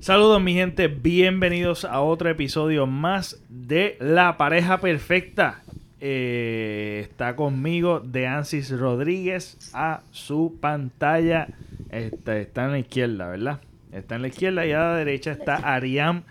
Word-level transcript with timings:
Saludos 0.00 0.40
mi 0.40 0.54
gente, 0.54 0.86
bienvenidos 0.86 1.84
a 1.84 2.00
otro 2.00 2.30
episodio 2.30 2.86
más 2.86 3.42
de 3.48 3.96
La 3.98 4.36
Pareja 4.36 4.78
Perfecta. 4.78 5.64
Eh, 6.00 7.00
está 7.02 7.34
conmigo 7.34 7.98
Deansis 7.98 8.70
Rodríguez 8.70 9.58
a 9.74 10.02
su 10.12 10.56
pantalla. 10.60 11.48
Está, 11.90 12.38
está 12.38 12.66
en 12.66 12.70
la 12.70 12.78
izquierda, 12.78 13.28
¿verdad? 13.28 13.60
Está 13.90 14.14
en 14.14 14.22
la 14.22 14.28
izquierda 14.28 14.64
y 14.66 14.72
a 14.72 14.78
la 14.78 14.94
derecha 14.94 15.32
está 15.32 15.56
Ariam 15.56 16.22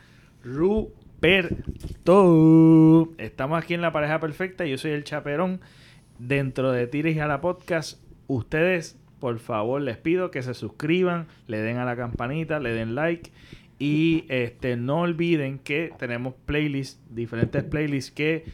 Ruperto. 0.46 1.66
Estamos 3.18 3.62
aquí 3.62 3.74
en 3.74 3.82
La 3.82 3.92
Pareja 3.92 4.22
Perfecta. 4.22 4.66
Yo 4.66 4.78
soy 4.78 4.92
el 4.92 5.04
chaperón. 5.04 5.60
Dentro 6.20 6.72
de 6.72 6.88
Tires 6.88 7.18
y 7.18 7.20
a 7.20 7.28
la 7.28 7.42
Podcast, 7.42 8.00
ustedes, 8.28 8.98
por 9.20 9.38
favor, 9.40 9.82
les 9.82 9.98
pido 9.98 10.32
que 10.32 10.42
se 10.42 10.54
suscriban, 10.54 11.28
le 11.48 11.60
den 11.60 11.78
a 11.78 11.86
la 11.86 11.96
campanita, 11.96 12.60
le 12.60 12.74
den 12.74 12.96
like. 12.96 13.30
Y 13.80 14.26
este 14.30 14.76
no 14.76 15.02
olviden 15.02 15.60
que 15.60 15.92
tenemos 15.98 16.34
playlists, 16.46 17.00
diferentes 17.10 17.64
playlists 17.64 18.12
que 18.12 18.46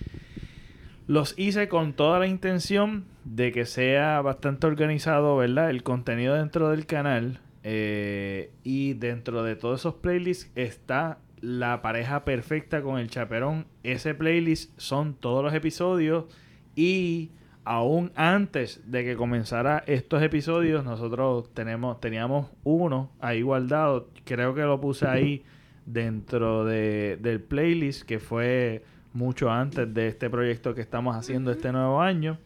los 1.07 1.33
hice 1.37 1.67
con 1.67 1.93
toda 1.93 2.19
la 2.19 2.27
intención 2.27 3.05
de 3.23 3.51
que 3.51 3.65
sea 3.65 4.21
bastante 4.21 4.67
organizado, 4.67 5.37
¿verdad? 5.37 5.69
El 5.69 5.83
contenido 5.83 6.35
dentro 6.35 6.69
del 6.69 6.85
canal. 6.85 7.39
Eh, 7.65 8.51
y 8.63 8.93
dentro 8.93 9.43
de 9.43 9.55
todos 9.55 9.79
esos 9.79 9.95
playlists 9.95 10.51
está 10.55 11.19
la 11.39 11.81
pareja 11.81 12.25
perfecta 12.25 12.81
con 12.81 12.99
el 12.99 13.09
chaperón. 13.09 13.65
Ese 13.83 14.13
playlist 14.13 14.71
son 14.77 15.13
todos 15.13 15.43
los 15.43 15.53
episodios 15.53 16.25
y 16.75 17.31
aún 17.65 18.11
antes 18.15 18.81
de 18.85 19.03
que 19.03 19.15
comenzara 19.15 19.83
estos 19.87 20.21
episodios, 20.21 20.83
nosotros 20.83 21.53
tenemos, 21.53 21.99
teníamos 21.99 22.49
uno 22.63 23.11
ahí 23.19 23.41
guardado. 23.41 24.09
Creo 24.25 24.53
que 24.53 24.61
lo 24.61 24.79
puse 24.79 25.07
ahí 25.07 25.43
dentro 25.85 26.65
de, 26.65 27.17
del 27.21 27.41
playlist, 27.41 28.03
que 28.03 28.19
fue 28.19 28.83
mucho 29.13 29.51
antes 29.51 29.93
de 29.93 30.07
este 30.07 30.29
proyecto 30.29 30.73
que 30.73 30.81
estamos 30.81 31.15
haciendo 31.15 31.51
este 31.51 31.71
nuevo 31.71 32.01
año. 32.01 32.37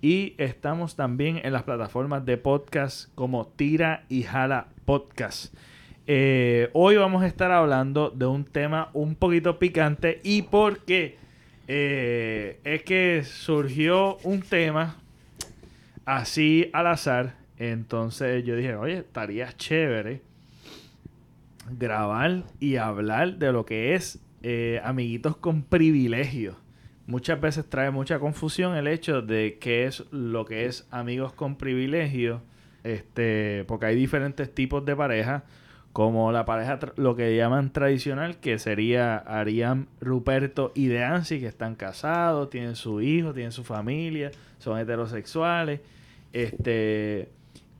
Y 0.00 0.34
estamos 0.38 0.96
también 0.96 1.40
en 1.44 1.52
las 1.52 1.62
plataformas 1.62 2.24
de 2.24 2.36
podcast 2.36 3.14
como 3.14 3.46
Tira 3.46 4.04
y 4.08 4.24
Jala 4.24 4.66
Podcast. 4.84 5.54
Eh, 6.08 6.68
hoy 6.72 6.96
vamos 6.96 7.22
a 7.22 7.28
estar 7.28 7.52
hablando 7.52 8.10
de 8.10 8.26
un 8.26 8.44
tema 8.44 8.90
un 8.92 9.14
poquito 9.14 9.60
picante 9.60 10.20
y 10.24 10.42
por 10.42 10.80
qué 10.80 11.21
eh, 11.68 12.60
es 12.64 12.82
que 12.82 13.22
surgió 13.24 14.16
un 14.18 14.42
tema 14.42 14.96
así 16.04 16.70
al 16.72 16.86
azar. 16.88 17.34
Entonces 17.58 18.44
yo 18.44 18.56
dije, 18.56 18.74
oye, 18.74 18.98
estaría 18.98 19.52
chévere 19.52 20.22
grabar 21.78 22.44
y 22.58 22.76
hablar 22.76 23.36
de 23.36 23.52
lo 23.52 23.64
que 23.64 23.94
es 23.94 24.18
eh, 24.42 24.80
amiguitos 24.84 25.36
con 25.36 25.62
privilegios. 25.62 26.56
Muchas 27.06 27.40
veces 27.40 27.68
trae 27.68 27.90
mucha 27.90 28.18
confusión 28.18 28.76
el 28.76 28.86
hecho 28.86 29.22
de 29.22 29.58
qué 29.60 29.86
es 29.86 30.04
lo 30.10 30.44
que 30.44 30.66
es 30.66 30.86
amigos 30.90 31.32
con 31.32 31.56
privilegios. 31.56 32.40
Este, 32.84 33.64
porque 33.68 33.86
hay 33.86 33.96
diferentes 33.96 34.52
tipos 34.52 34.84
de 34.84 34.96
parejas 34.96 35.44
como 35.92 36.32
la 36.32 36.46
pareja, 36.46 36.78
lo 36.96 37.16
que 37.16 37.36
llaman 37.36 37.70
tradicional, 37.70 38.36
que 38.36 38.58
sería 38.58 39.16
Ariam, 39.16 39.86
Ruperto 40.00 40.72
y 40.74 40.86
Deansi, 40.86 41.38
que 41.38 41.46
están 41.46 41.74
casados, 41.74 42.48
tienen 42.48 42.76
su 42.76 43.02
hijo, 43.02 43.34
tienen 43.34 43.52
su 43.52 43.62
familia, 43.62 44.30
son 44.58 44.78
heterosexuales. 44.78 45.80
Este, 46.32 47.28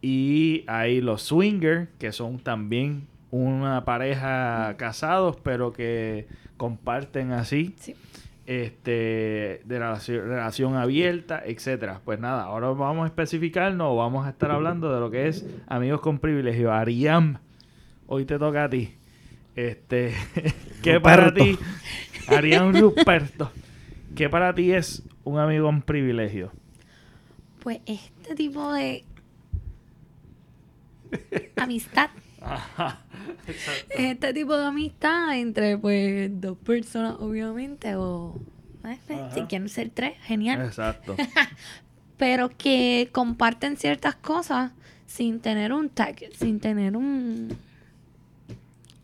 y 0.03 0.65
hay 0.67 1.01
los 1.01 1.23
swingers, 1.23 1.89
que 1.99 2.13
son 2.13 2.39
también 2.39 3.07
una 3.31 3.87
pareja 3.87 4.75
casados, 4.77 5.37
pero 5.43 5.73
que 5.73 6.27
comparten 6.59 7.33
así. 7.33 7.75
Este, 8.45 9.63
de 9.65 9.79
relación, 9.79 10.29
relación 10.29 10.77
abierta, 10.77 11.43
etcétera. 11.47 12.01
Pues 12.05 12.19
nada, 12.19 12.43
ahora 12.43 12.71
vamos 12.71 13.05
a 13.05 13.07
especificarnos, 13.07 13.97
vamos 13.97 14.27
a 14.27 14.31
estar 14.31 14.51
hablando 14.51 14.93
de 14.93 15.01
lo 15.01 15.11
que 15.11 15.29
es 15.29 15.47
amigos 15.69 16.01
con 16.01 16.19
privilegio. 16.19 16.73
Ariam 16.73 17.39
hoy 18.13 18.27
te 18.27 18.39
toca 18.39 18.65
a 18.65 18.69
ti. 18.69 18.95
Este, 19.57 20.15
¿qué 20.83 21.01
para 21.01 21.33
ti, 21.33 21.59
Arián 22.29 22.79
Ruperto, 22.79 23.51
qué 24.15 24.29
para 24.29 24.55
ti 24.55 24.73
es 24.73 25.03
un 25.25 25.39
amigo 25.39 25.71
en 25.71 25.81
privilegio? 25.81 26.53
Pues 27.61 27.81
este 27.87 28.35
tipo 28.35 28.71
de 28.71 29.05
amistad. 31.57 32.11
este 33.89 34.35
tipo 34.35 34.59
de 34.59 34.67
amistad 34.67 35.39
entre 35.39 35.79
pues 35.79 36.39
dos 36.39 36.59
personas, 36.59 37.17
obviamente, 37.19 37.95
o 37.97 38.39
si 39.35 39.41
quieren 39.43 39.71
ser 39.71 39.89
tres, 39.89 40.19
genial. 40.25 40.61
Exacto. 40.61 41.17
Pero 42.19 42.51
que 42.51 43.09
comparten 43.11 43.79
ciertas 43.79 44.17
cosas 44.17 44.73
sin 45.07 45.41
tener 45.41 45.73
un 45.73 45.89
tag, 45.89 46.17
sin 46.35 46.61
tener 46.61 46.95
un 46.95 47.57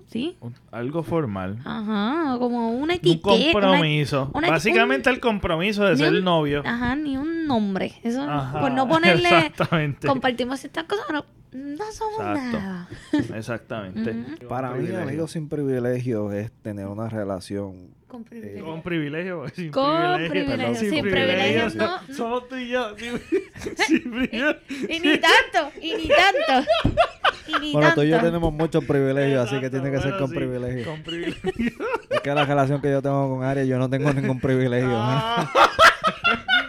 ¿sí? 0.08 0.36
Algo 0.72 1.02
formal. 1.02 1.58
Ajá, 1.64 2.36
como 2.38 2.72
una 2.72 2.94
etiqueta. 2.94 3.30
Un 3.30 3.52
compromiso. 3.52 4.30
Básicamente 4.34 5.10
el 5.10 5.20
compromiso 5.20 5.84
de 5.84 5.96
ser 5.96 6.08
el 6.08 6.24
novio. 6.24 6.62
Ajá, 6.64 6.96
ni 6.96 7.16
un 7.16 7.46
nombre. 7.46 7.94
Eso, 8.02 8.26
por 8.60 8.72
no 8.72 8.88
ponerle... 8.88 9.28
Exactamente. 9.28 10.08
Compartimos 10.08 10.64
estas 10.64 10.84
cosas, 10.84 11.06
no, 11.12 11.24
no 11.52 11.92
somos 11.92 12.18
nada. 12.20 12.88
Exactamente. 13.34 14.46
Para 14.48 14.72
mí, 14.72 14.94
amigos 14.94 15.32
sin 15.32 15.48
privilegio 15.48 16.32
es 16.32 16.50
tener 16.62 16.86
una 16.86 17.08
relación 17.08 17.96
con 18.08 18.24
privilegio. 18.24 18.64
con 18.64 18.82
privilegio. 18.82 19.48
Sin 19.50 19.70
con 19.70 20.16
privilegio. 20.28 20.74
Sin, 20.74 21.02
privilegio. 21.02 21.68
no. 21.76 22.14
Somos 22.14 22.48
tú 22.48 22.56
y 22.56 22.68
yo. 22.68 22.96
Sin, 22.96 24.00
privilegio. 24.10 24.56
Y, 24.88 25.00
ni 25.00 25.18
tanto. 25.18 25.78
Y 25.80 25.94
ni 25.94 26.08
tanto. 26.08 26.68
Bueno, 27.72 27.94
tú 27.94 28.02
y 28.02 28.08
yo 28.08 28.20
tenemos 28.20 28.52
muchos 28.52 28.84
privilegios, 28.84 29.46
así 29.46 29.60
que 29.60 29.70
tiene 29.70 29.90
que 29.90 30.00
ser 30.00 30.16
con 30.16 30.30
privilegio. 30.30 30.84
Con 30.84 31.02
privilegio. 31.02 31.42
Es 32.10 32.20
que 32.20 32.34
la 32.34 32.44
relación 32.44 32.80
que 32.80 32.90
yo 32.90 33.02
tengo 33.02 33.28
con 33.28 33.44
Aria, 33.44 33.64
yo 33.64 33.78
no 33.78 33.88
tengo 33.88 34.12
ningún 34.12 34.40
privilegio. 34.40 34.90
Ah. 34.92 35.50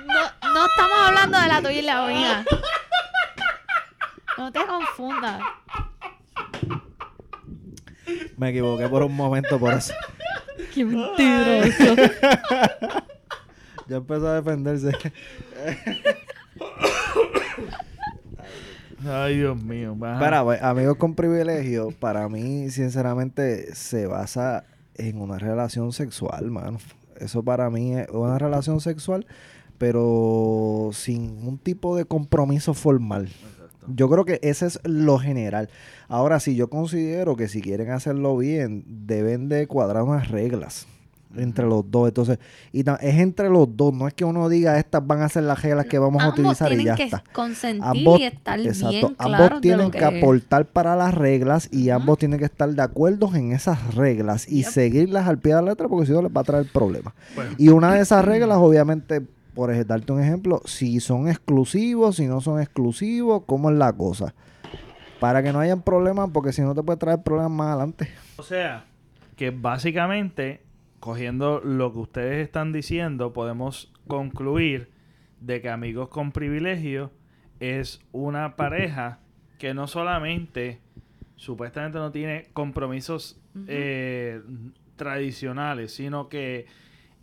no, 0.06 0.53
no 0.53 0.66
estamos 0.66 0.97
hablando 1.06 1.40
de 1.40 1.47
la 1.47 1.62
tuya 1.62 1.79
y 1.79 1.81
la 1.81 2.07
mía. 2.07 2.45
No 4.38 4.51
te 4.51 4.59
confundas. 4.66 5.41
Me 8.38 8.50
equivoqué 8.50 8.88
por 8.88 9.03
un 9.03 9.16
momento 9.16 9.59
por 9.59 9.73
eso. 9.73 9.94
Qué 10.73 10.85
mentiroso. 10.85 11.96
ya 13.88 13.97
empezó 13.97 14.28
a 14.29 14.35
defenderse. 14.35 14.91
Ay, 19.05 19.37
Dios 19.37 19.61
mío. 19.61 19.95
Para, 19.99 20.39
amigos 20.39 20.97
con 20.97 21.15
privilegio, 21.15 21.91
para 21.99 22.27
mí, 22.27 22.69
sinceramente, 22.69 23.73
se 23.75 24.07
basa 24.07 24.65
en 24.95 25.21
una 25.21 25.37
relación 25.37 25.91
sexual, 25.93 26.51
mano. 26.51 26.79
Eso 27.17 27.43
para 27.43 27.69
mí 27.69 27.95
es 27.95 28.07
una 28.09 28.37
relación 28.37 28.81
sexual, 28.81 29.25
pero 29.77 30.89
sin 30.93 31.45
un 31.47 31.57
tipo 31.57 31.95
de 31.95 32.05
compromiso 32.05 32.73
formal. 32.73 33.29
Yo 33.87 34.09
creo 34.09 34.25
que 34.25 34.39
ese 34.43 34.67
es 34.67 34.79
lo 34.83 35.17
general. 35.17 35.69
Ahora 36.07 36.39
sí, 36.39 36.55
yo 36.55 36.69
considero 36.69 37.35
que 37.35 37.47
si 37.47 37.61
quieren 37.61 37.91
hacerlo 37.91 38.37
bien, 38.37 38.83
deben 38.87 39.49
de 39.49 39.67
cuadrar 39.67 40.03
unas 40.03 40.29
reglas 40.29 40.87
entre 41.35 41.66
los 41.66 41.90
dos. 41.90 42.07
Entonces, 42.07 42.40
y 42.72 42.81
es 42.81 43.19
entre 43.19 43.50
los 43.50 43.75
dos, 43.75 43.94
no 43.94 44.07
es 44.07 44.13
que 44.13 44.25
uno 44.25 44.50
diga 44.50 44.79
estas 44.79 45.06
van 45.06 45.22
a 45.22 45.29
ser 45.29 45.44
las 45.44 45.62
reglas 45.62 45.85
que 45.85 46.00
vamos 46.00 46.23
a 46.23 46.29
utilizar 46.29 46.72
y 46.73 46.84
ya 46.84 46.95
que 46.95 47.03
está. 47.03 47.23
Consentir 47.34 47.84
ambos, 47.84 48.19
y 48.19 48.23
estar 48.23 48.59
bien 48.59 49.16
ambos 49.17 49.62
tienen 49.62 49.91
que, 49.91 50.03
aportar 50.03 50.66
para 50.66 50.95
las 50.95 51.13
reglas 51.13 51.69
y 51.72 51.90
ambos 51.90 52.17
tienen 52.17 52.40
que 52.40 52.45
estar 52.45 52.69
de 52.69 52.81
acuerdo 52.81 53.34
en 53.35 53.51
esas 53.51 53.95
reglas 53.95 54.47
y 54.47 54.64
seguirlas 54.64 55.28
al 55.28 55.40
pie 55.40 55.55
de 55.55 55.61
la 55.61 55.70
letra 55.70 55.87
porque 55.87 56.08
si 56.08 56.11
no 56.11 56.22
les 56.22 56.31
va 56.35 56.41
a 56.41 56.46
traer 56.46 56.67
problemas. 56.72 57.14
Y 57.58 57.70
una 57.70 57.93
de 57.93 58.02
esas 58.02 58.26
reglas, 58.26 58.58
obviamente, 58.58 59.22
por 59.53 59.85
darte 59.85 60.11
un 60.14 60.22
ejemplo, 60.22 60.61
si 60.66 60.99
son 60.99 61.28
exclusivos, 61.28 62.16
si 62.16 62.28
no 62.28 62.41
son 62.41 62.61
exclusivos, 62.61 63.43
cómo 63.46 63.70
es 63.70 63.76
la 63.76 63.91
cosa. 63.93 64.34
Para 65.20 65.43
que 65.43 65.52
no 65.52 65.59
hayan 65.59 65.81
problemas, 65.81 66.29
porque 66.34 66.53
si 66.53 66.61
no 66.61 66.73
te 66.73 66.81
puede 66.81 66.97
traer 66.97 67.22
problemas 67.22 67.52
más 67.52 67.67
adelante. 67.67 68.09
O 68.37 68.43
sea, 68.43 68.85
que 69.35 69.52
básicamente, 69.52 70.61
cogiendo 70.99 71.61
lo 71.61 71.93
que 71.93 71.99
ustedes 71.99 72.46
están 72.46 72.72
diciendo, 72.72 73.34
podemos 73.34 73.91
concluir 74.07 74.90
de 75.40 75.61
que 75.61 75.69
Amigos 75.69 76.09
con 76.09 76.31
Privilegio 76.31 77.11
es 77.59 78.01
una 78.11 78.55
pareja 78.55 79.19
que 79.57 79.73
no 79.73 79.87
solamente 79.87 80.79
supuestamente 81.35 81.97
no 81.97 82.11
tiene 82.11 82.47
compromisos 82.53 83.40
eh, 83.67 84.41
tradicionales, 84.96 85.93
sino 85.93 86.28
que 86.28 86.66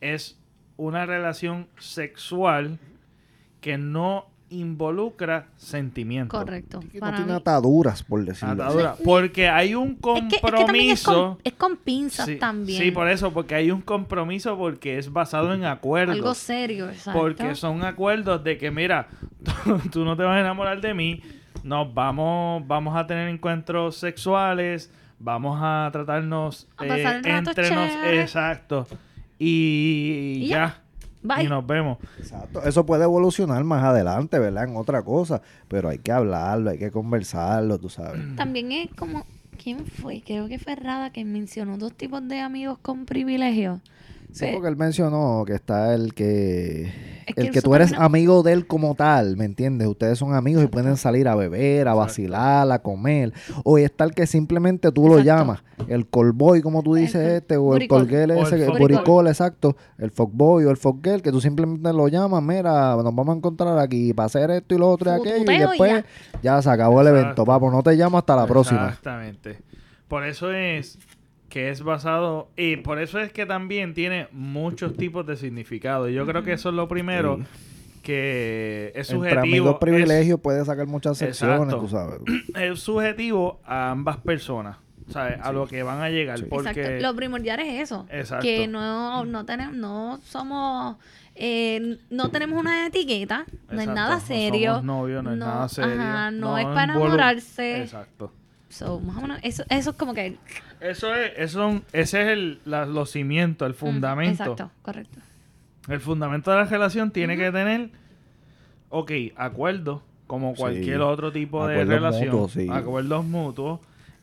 es 0.00 0.40
una 0.76 1.06
relación 1.06 1.68
sexual 1.78 2.78
que 3.60 3.78
no 3.78 4.30
involucra 4.50 5.46
sentimientos. 5.56 6.38
Correcto. 6.38 6.80
Que 6.80 6.94
no 6.98 7.00
Para 7.00 7.16
tiene 7.16 7.32
mí- 7.32 7.36
ataduras, 7.38 8.02
por 8.02 8.24
decirlo 8.24 8.52
así. 8.54 8.62
Atadura. 8.62 8.94
Porque 9.04 9.48
hay 9.48 9.74
un 9.74 9.92
Es 9.92 10.22
que, 10.28 10.36
es 10.36 10.40
que 10.42 10.50
también 10.50 10.90
es 10.90 11.02
compromiso. 11.02 11.12
con, 11.34 11.38
es 11.44 11.52
con 11.54 11.76
pinzas 11.76 12.26
sí, 12.26 12.36
también. 12.36 12.82
sí, 12.82 12.90
por 12.90 13.08
eso, 13.08 13.32
porque 13.32 13.54
hay 13.56 13.70
un 13.70 13.80
compromiso 13.80 14.56
porque 14.56 14.98
es 14.98 15.12
basado 15.12 15.52
en 15.52 15.64
acuerdos. 15.64 16.16
Algo 16.16 16.34
serio, 16.34 16.88
exacto. 16.88 17.18
Porque 17.20 17.54
son 17.54 17.84
acuerdos 17.84 18.42
de 18.44 18.56
que, 18.58 18.70
mira, 18.70 19.08
tú, 19.64 19.78
tú 19.90 20.04
no 20.04 20.16
te 20.16 20.22
vas 20.22 20.36
a 20.36 20.40
enamorar 20.40 20.80
de 20.80 20.94
mí, 20.94 21.20
nos 21.64 21.92
vamos, 21.92 22.66
vamos 22.66 22.96
a 22.96 23.06
tener 23.06 23.28
encuentros 23.28 23.96
sexuales, 23.96 24.92
vamos 25.18 25.58
a 25.60 25.88
tratarnos 25.92 26.68
A 26.76 26.84
pasar 26.84 27.16
el 27.16 27.24
rato 27.24 27.50
entre 27.50 27.70
nos, 27.74 27.90
exacto. 28.12 28.86
Y, 29.38 30.38
Y 30.42 30.46
ya. 30.48 30.80
Bye. 31.26 31.44
Y 31.44 31.48
nos 31.48 31.66
vemos. 31.66 31.98
Exacto. 32.18 32.62
Eso 32.62 32.86
puede 32.86 33.04
evolucionar 33.04 33.62
más 33.64 33.82
adelante, 33.82 34.38
¿verdad? 34.38 34.64
En 34.68 34.76
otra 34.76 35.02
cosa. 35.02 35.42
Pero 35.68 35.88
hay 35.88 35.98
que 35.98 36.12
hablarlo, 36.12 36.70
hay 36.70 36.78
que 36.78 36.90
conversarlo, 36.90 37.78
tú 37.78 37.88
sabes. 37.88 38.22
También 38.36 38.72
es 38.72 38.90
como. 38.94 39.24
¿Quién 39.62 39.86
fue? 39.86 40.22
Creo 40.24 40.48
que 40.48 40.58
fue 40.58 40.76
Rada 40.76 41.10
que 41.10 41.24
mencionó 41.24 41.78
dos 41.78 41.94
tipos 41.94 42.26
de 42.28 42.40
amigos 42.40 42.78
con 42.78 43.06
privilegios. 43.06 43.80
Sí, 44.32 44.46
porque 44.52 44.68
él 44.68 44.76
mencionó 44.76 45.44
que 45.46 45.54
está 45.54 45.94
el 45.94 46.14
que... 46.14 47.16
Es 47.26 47.34
que 47.34 47.40
el 47.40 47.50
que 47.50 47.60
tú 47.60 47.74
eres 47.74 47.92
amigo 47.94 48.44
de 48.44 48.52
él 48.52 48.66
como 48.68 48.94
tal, 48.94 49.36
¿me 49.36 49.44
entiendes? 49.44 49.88
Ustedes 49.88 50.18
son 50.18 50.34
amigos 50.34 50.62
y 50.62 50.68
pueden 50.68 50.96
salir 50.96 51.26
a 51.26 51.34
beber, 51.34 51.88
a 51.88 51.92
Exacto. 51.92 51.98
vacilar, 51.98 52.70
a 52.70 52.78
comer. 52.78 53.32
O 53.64 53.78
está 53.78 54.04
el 54.04 54.14
que 54.14 54.26
simplemente 54.28 54.92
tú 54.92 55.08
lo 55.08 55.18
llamas. 55.18 55.64
El 55.88 56.08
callboy, 56.08 56.62
como 56.62 56.82
tú 56.84 56.94
dices 56.94 57.16
este, 57.32 57.56
o 57.56 57.76
el 57.76 57.88
colguel 57.88 58.30
ese, 58.30 58.64
el 58.64 58.78
buricol, 58.78 59.26
exacto. 59.26 59.76
El 59.98 60.12
fuckboy 60.12 60.66
o 60.66 60.70
el 60.70 60.76
fuckgirl, 60.76 61.20
que 61.20 61.32
tú 61.32 61.40
simplemente 61.40 61.92
lo 61.92 62.06
llamas, 62.06 62.42
mira, 62.42 62.94
nos 62.94 63.14
vamos 63.14 63.34
a 63.34 63.38
encontrar 63.38 63.78
aquí 63.78 64.12
para 64.12 64.26
hacer 64.26 64.50
esto 64.52 64.76
y 64.76 64.78
lo 64.78 64.88
otro 64.88 65.10
y 65.10 65.14
aquello. 65.14 65.52
Y 65.52 65.58
después 65.58 66.04
ya. 66.42 66.62
se 66.62 66.70
acabó 66.70 67.00
el 67.00 67.08
evento, 67.08 67.44
papo. 67.44 67.70
No 67.70 67.82
te 67.82 67.94
llamo 67.94 68.18
hasta 68.18 68.36
la 68.36 68.46
próxima. 68.46 68.86
Exactamente. 68.86 69.58
Por 70.06 70.24
eso 70.24 70.52
es 70.52 70.98
que 71.48 71.70
es 71.70 71.82
basado 71.82 72.48
y 72.56 72.76
por 72.76 72.98
eso 73.00 73.18
es 73.20 73.32
que 73.32 73.46
también 73.46 73.94
tiene 73.94 74.28
muchos 74.32 74.96
tipos 74.96 75.26
de 75.26 75.36
significado. 75.36 76.08
Yo 76.08 76.26
creo 76.26 76.42
que 76.42 76.52
eso 76.52 76.68
es 76.70 76.74
lo 76.74 76.88
primero 76.88 77.38
que 78.02 78.92
es 78.94 79.10
Entre 79.10 79.16
subjetivo. 79.30 79.40
amigos 79.42 79.72
es- 79.74 79.80
privilegios 79.80 80.40
puede 80.40 80.64
sacar 80.64 80.86
muchas 80.86 81.18
secciones, 81.18 81.56
Exacto. 81.74 81.80
tú 81.80 81.88
sabes. 81.88 82.20
es 82.54 82.80
subjetivo 82.80 83.60
a 83.64 83.90
ambas 83.90 84.18
personas, 84.18 84.76
¿sabes? 85.08 85.38
A 85.42 85.52
lo 85.52 85.66
que 85.66 85.82
van 85.82 86.00
a 86.00 86.08
llegar. 86.10 86.38
Sí. 86.38 86.44
Porque 86.48 86.70
Exacto. 86.70 87.02
Lo 87.02 87.14
primordial 87.16 87.60
es 87.60 87.82
eso. 87.82 88.06
Exacto. 88.10 88.42
Que 88.44 88.66
no, 88.68 89.24
no 89.24 89.44
tenemos, 89.44 89.74
no 89.76 90.20
somos, 90.24 90.96
eh, 91.34 91.98
no 92.10 92.30
tenemos 92.30 92.60
una 92.60 92.86
etiqueta, 92.86 93.44
no 93.70 93.80
es 93.80 93.88
nada 93.88 94.16
no 94.16 94.20
serio. 94.20 94.70
somos 94.76 94.84
novios, 94.84 95.24
no 95.24 95.32
es 95.32 95.38
nada 95.38 95.68
serio, 95.68 95.94
Ajá, 96.00 96.30
no, 96.30 96.38
no 96.50 96.58
es 96.58 96.66
para 96.66 96.84
enamorarse. 96.84 97.82
Exacto. 97.82 98.32
So, 98.68 98.98
más 99.00 99.16
o 99.16 99.20
menos, 99.22 99.38
eso, 99.42 99.64
eso 99.68 99.90
es 99.90 99.96
como 99.96 100.12
que. 100.12 100.36
Eso 100.80 101.14
es, 101.14 101.32
eso, 101.36 101.80
ese 101.92 102.22
es 102.22 102.28
el, 102.28 102.60
la- 102.64 102.84
los 102.86 103.10
cimientos, 103.12 103.66
el 103.66 103.74
fundamento. 103.74 104.42
Exacto, 104.42 104.70
correcto. 104.82 105.20
El 105.88 106.00
fundamento 106.00 106.50
de 106.50 106.56
la 106.58 106.64
relación 106.64 107.10
tiene 107.12 107.36
que 107.36 107.52
tener, 107.52 107.90
ok, 108.90 109.12
acuerdos, 109.36 110.02
como 110.26 110.54
Sí. 110.54 110.60
cualquier 110.60 111.00
otro 111.00 111.30
tipo 111.32 111.66
de 111.66 111.84
relación, 111.84 112.30
mutuos, 112.30 112.52
sí. 112.52 112.66
acuerdos 112.70 113.24
mutuos, 113.24 113.78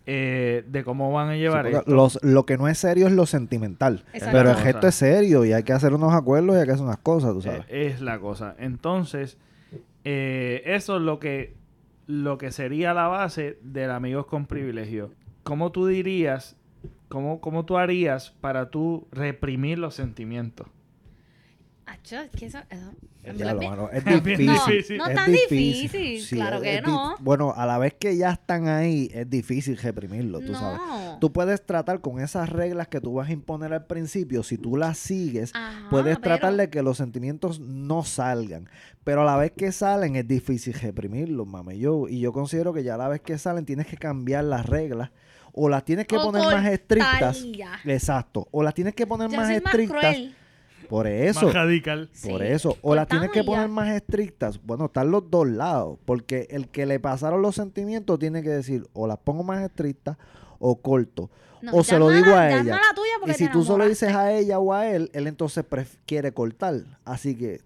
eh, 0.06 0.66
de 0.68 0.84
cómo 0.84 1.13
van 1.13 1.30
a 1.30 1.34
Sí, 1.34 1.40
llevar 1.40 1.66
esto. 1.68 1.84
los- 1.88 2.19
lo 2.22 2.45
que 2.45 2.57
no 2.57 2.68
es 2.68 2.78
serio 2.78 3.07
es 3.07 3.13
lo 3.13 3.25
sentimental. 3.25 4.04
Exacto. 4.13 4.38
Pero 4.38 4.50
el 4.51 4.57
gesto 4.57 4.88
es 4.88 4.95
serio 4.95 5.45
y 5.45 5.54
hay 5.54 5.63
que 5.63 5.72
hacer 5.72 5.94
unos 5.94 6.13
acuerdos 6.13 6.57
y 6.57 6.60
hay 6.60 6.66
que 6.66 6.72
hacer 6.74 6.84
unas 6.86 6.98
cosas, 6.98 7.31
tú 7.31 7.40
Eh, 7.40 7.44
sabes. 7.44 7.66
es 7.69 8.01
la 8.01 8.19
cosa. 8.19 8.56
Entonces, 8.60 9.38
eh, 10.04 10.62
eso 10.66 10.98
es 10.98 11.01
lo 11.01 11.19
que, 11.19 11.54
lo 12.07 12.38
que 12.38 12.51
sería 12.51 12.94
la 12.94 13.07
base 13.07 13.57
del 13.61 13.91
amigos 13.91 14.25
con 14.25 14.45
privilegio. 14.45 15.11
¿Cómo 15.44 15.71
tú 15.71 15.88
dirías, 15.88 16.57
cómo, 17.09 17.41
cómo 17.41 17.65
tú 17.65 17.77
harías 17.77 18.31
para 18.41 18.69
tú 18.69 19.07
reprimir 19.11 19.79
los 19.79 19.95
sentimientos? 19.95 20.67
Acho, 21.94 22.19
es 22.22 22.31
que 22.31 22.45
eso, 22.48 22.57
eso 22.69 22.92
mano, 23.63 23.90
difícil. 23.94 24.50
difícil. 24.51 24.98
No 24.98 25.07
es 25.07 25.16
tan 25.16 25.31
difícil, 25.31 26.28
claro 26.38 26.62
que 26.62 26.81
no. 26.81 27.16
Bueno, 27.19 27.54
a 27.56 27.66
la 27.66 27.78
vez 27.78 27.94
que 27.94 28.18
ya 28.18 28.31
están 28.31 28.68
ahí, 28.68 29.10
es 29.13 29.30
difícil 29.30 29.78
reprimirlo, 29.78 30.40
tú 30.42 30.54
sabes. 30.54 30.80
No. 30.80 31.18
Tú 31.19 31.31
puedes 31.31 31.66
tratar 31.66 32.01
con 32.01 32.19
esas 32.19 32.50
reglas 32.50 32.88
que 32.88 33.00
tú 33.00 33.13
vas 33.13 33.30
a 33.30 33.31
imponer 33.31 33.74
al 33.74 33.86
principio, 33.86 34.44
si 34.44 34.57
tú 34.57 34.75
las 34.75 34.98
sigues, 34.98 35.51
Ajá, 35.54 35.88
puedes 35.90 36.18
pero- 36.18 36.36
tratar 36.38 36.56
de 36.56 36.69
que 36.69 36.81
los 36.81 36.98
sentimientos 36.98 37.60
no 37.60 38.04
salgan. 38.04 38.68
Pero 39.04 39.22
a 39.22 39.25
la 39.25 39.38
vez 39.38 39.51
que 39.56 39.72
salen, 39.72 40.16
es 40.16 40.28
difícil 40.28 40.74
reprimirlos, 40.74 41.45
mame. 41.48 41.78
Yo, 41.78 42.07
y 42.10 42.19
yo 42.19 42.34
considero 42.34 42.74
que 42.74 42.84
ya 42.84 42.95
a 42.95 42.98
la 42.98 43.07
vez 43.07 43.22
que 43.22 43.38
salen, 43.38 43.66
tienes 43.66 43.88
que 43.88 43.98
cambiar 43.98 44.44
las 44.45 44.66
reglas. 44.66 45.12
O 45.54 45.69
las 45.69 45.86
tienes 45.86 46.07
que 46.07 46.18
O 46.18 46.24
poner 46.24 46.42
más 46.42 46.66
estrictas. 46.66 47.45
Exacto. 47.86 48.48
O 48.51 48.63
las 48.63 48.74
tienes 48.74 48.95
que 48.95 49.06
poner 49.06 49.30
Yo 49.30 49.38
más 49.38 49.48
soy 49.48 49.62
más 49.62 49.66
estrictas. 49.74 50.00
cruel. 50.16 50.36
Por 50.94 51.07
eso. 51.07 51.45
Más 51.48 51.56
radical. 51.56 52.07
Por 52.30 52.42
Sí. 52.42 52.48
eso. 52.48 52.78
O 52.84 52.94
las 52.94 53.07
tienes 53.07 53.31
que 53.31 53.44
poner 53.44 53.63
ya. 53.66 53.68
más 53.68 53.90
estrictas. 53.90 54.60
Bueno, 54.63 54.86
están 54.86 55.10
los 55.10 55.28
dos 55.31 55.48
lados. 55.48 55.98
Porque 56.06 56.45
el 56.51 56.68
que 56.69 56.86
le 56.86 57.00
pasaron 57.00 57.42
los 57.42 57.56
sentimientos 57.56 58.19
tiene 58.19 58.44
que 58.44 58.50
decir 58.50 58.88
o 58.94 59.07
las 59.07 59.18
pongo 59.18 59.42
más 59.44 59.63
estrictas 59.63 60.18
o 60.60 60.75
corto. 60.75 61.31
No, 61.63 61.72
o 61.74 61.84
se 61.84 61.98
lo 61.98 62.10
digo 62.12 62.36
a 62.36 62.48
ella. 62.51 62.75
la 62.75 62.94
tuya 62.94 63.34
Y 63.34 63.34
si 63.34 63.48
te 63.48 63.51
tú 63.54 63.63
solo 63.63 63.88
dices 63.88 64.13
a 64.13 64.31
ella 64.34 64.60
o 64.60 64.72
a 64.72 64.88
él, 64.88 65.10
él 65.13 65.25
entonces 65.25 65.66
quiere 66.06 66.31
cortar. 66.31 66.75
Así 67.06 67.36
que 67.36 67.62